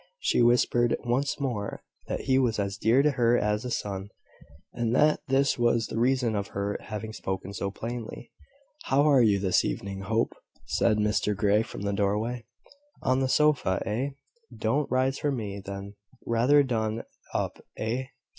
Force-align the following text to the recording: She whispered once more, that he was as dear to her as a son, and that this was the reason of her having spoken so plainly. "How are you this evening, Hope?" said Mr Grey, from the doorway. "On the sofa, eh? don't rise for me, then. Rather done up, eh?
She 0.17 0.41
whispered 0.41 0.97
once 1.05 1.39
more, 1.39 1.83
that 2.07 2.21
he 2.21 2.39
was 2.39 2.57
as 2.57 2.75
dear 2.75 3.03
to 3.03 3.11
her 3.11 3.37
as 3.37 3.63
a 3.63 3.69
son, 3.69 4.09
and 4.73 4.95
that 4.95 5.19
this 5.27 5.59
was 5.59 5.85
the 5.85 5.99
reason 5.99 6.35
of 6.35 6.47
her 6.47 6.75
having 6.81 7.13
spoken 7.13 7.53
so 7.53 7.69
plainly. 7.69 8.31
"How 8.85 9.03
are 9.07 9.21
you 9.21 9.37
this 9.39 9.63
evening, 9.63 9.99
Hope?" 10.01 10.33
said 10.65 10.97
Mr 10.97 11.35
Grey, 11.37 11.61
from 11.61 11.83
the 11.83 11.93
doorway. 11.93 12.47
"On 13.03 13.19
the 13.19 13.29
sofa, 13.29 13.79
eh? 13.85 14.09
don't 14.57 14.89
rise 14.89 15.19
for 15.19 15.31
me, 15.31 15.61
then. 15.63 15.93
Rather 16.25 16.63
done 16.63 17.03
up, 17.35 17.63
eh? 17.77 18.05